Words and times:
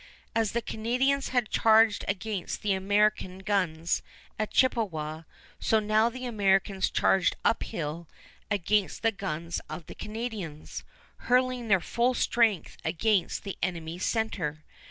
As 0.35 0.53
the 0.53 0.63
Canadians 0.63 1.29
had 1.29 1.51
charged 1.51 2.03
against 2.07 2.63
the 2.63 2.73
American 2.73 3.37
guns 3.37 4.01
at 4.39 4.49
Chippewa, 4.51 5.25
so 5.59 5.79
now 5.79 6.09
the 6.09 6.25
Americans 6.25 6.89
charged 6.89 7.35
uphill 7.45 8.07
against 8.49 9.03
the 9.03 9.11
guns 9.11 9.61
of 9.69 9.85
the 9.85 9.93
Canadians, 9.93 10.83
hurling 11.17 11.67
their 11.67 11.79
full 11.81 12.15
strength 12.15 12.77
against 12.83 13.43
the 13.43 13.59
enemy's 13.61 14.03
center. 14.03 14.63